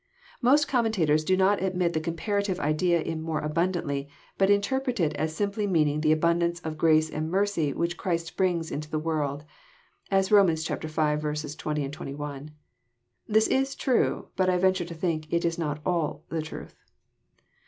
Most 0.41 0.67
commentators 0.67 1.23
do 1.23 1.37
not 1.37 1.61
admit 1.61 1.93
the 1.93 1.99
comparative 1.99 2.59
idea 2.59 2.99
in 3.03 3.21
'< 3.21 3.21
more 3.21 3.37
abundantly,'* 3.39 4.09
but 4.35 4.49
interpret 4.49 4.99
it 4.99 5.13
as 5.15 5.35
simply 5.35 5.67
meaning 5.67 6.01
the 6.01 6.11
abundance 6.11 6.59
of 6.61 6.75
grace 6.79 7.07
and 7.07 7.29
mercy 7.29 7.71
which 7.71 7.97
Christ 7.97 8.35
brings 8.35 8.71
into 8.71 8.89
the 8.89 8.97
world: 8.97 9.45
as 10.09 10.29
Bom. 10.29 10.47
v. 10.47 10.55
20, 10.57 11.89
21. 11.91 12.51
This 13.27 13.45
is 13.47 13.75
true, 13.75 14.29
but 14.35 14.49
I 14.49 14.57
yentore 14.57 14.87
to 14.87 14.95
think 14.95 15.31
it 15.31 15.45
is 15.45 15.59
not 15.59 15.79
all 15.85 16.23
the 16.29 16.41
truth. 16.41 16.73